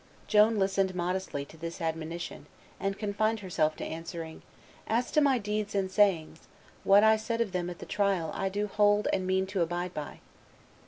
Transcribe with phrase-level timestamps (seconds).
[0.25, 2.47] Joan listened modestly to this admonition,
[2.79, 4.41] and confined herself to answering,
[4.87, 6.47] "As to my deeds and sayings,
[6.83, 9.61] what I said of them at the trial I do hold to and mean to
[9.61, 10.19] abide by."